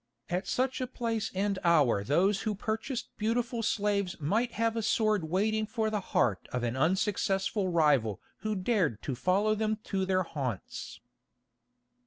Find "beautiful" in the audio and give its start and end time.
3.19-3.61